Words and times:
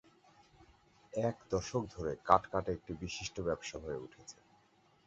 এক 1.13 1.37
দশক 1.51 1.83
ধরে 1.95 2.11
কাঠ 2.25 2.43
কাটা 2.51 2.69
একটি 2.71 2.91
বিশিষ্ট 3.01 3.35
ব্যবসা 3.47 3.77
হয়ে 3.79 4.01
উঠেছে। 4.01 4.37